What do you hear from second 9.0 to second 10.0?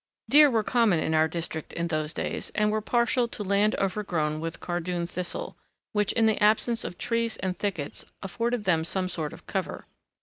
sort of cover.